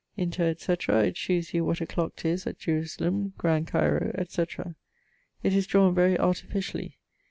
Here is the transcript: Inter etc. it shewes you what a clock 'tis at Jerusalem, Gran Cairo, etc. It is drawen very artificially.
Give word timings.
Inter 0.17 0.49
etc. 0.49 1.03
it 1.03 1.15
shewes 1.15 1.53
you 1.53 1.63
what 1.63 1.79
a 1.79 1.85
clock 1.85 2.15
'tis 2.15 2.47
at 2.47 2.57
Jerusalem, 2.57 3.33
Gran 3.37 3.65
Cairo, 3.67 4.09
etc. 4.17 4.73
It 5.43 5.53
is 5.53 5.67
drawen 5.67 5.93
very 5.93 6.17
artificially. 6.17 6.97